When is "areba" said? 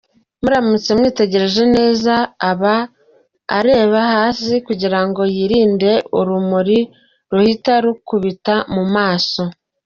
3.57-3.99